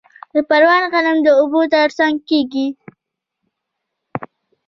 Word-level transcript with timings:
د 0.33 0.35
پروان 0.49 0.83
غنم 0.93 1.17
د 1.23 1.27
اوبو 1.39 1.61
ترڅنګ 1.73 2.15
کیږي. 2.29 2.67